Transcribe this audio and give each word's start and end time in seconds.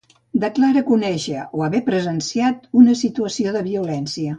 Declaren 0.43 0.85
conèixer 0.87 1.43
o 1.59 1.63
haver 1.67 1.83
presenciat 1.91 2.69
una 2.85 3.01
situació 3.07 3.59
de 3.59 3.67
violència 3.73 4.29